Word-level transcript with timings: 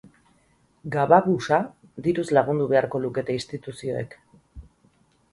Gababusa 0.93 1.59
diruz 2.07 2.25
lagundu 2.37 2.65
beharko 2.71 3.01
lukete 3.03 3.35
instituzioek. 3.41 4.17